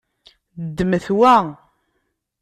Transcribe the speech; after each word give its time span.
Ddmet 0.65 1.07
wa. 1.17 1.35